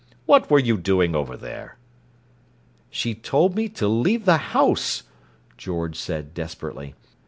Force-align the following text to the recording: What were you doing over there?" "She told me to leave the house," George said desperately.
What 0.25 0.49
were 0.49 0.57
you 0.57 0.77
doing 0.77 1.13
over 1.15 1.37
there?" 1.37 1.77
"She 2.89 3.13
told 3.13 3.55
me 3.55 3.69
to 3.69 3.87
leave 3.87 4.25
the 4.25 4.37
house," 4.49 5.03
George 5.59 5.95
said 5.95 6.33
desperately. 6.33 6.95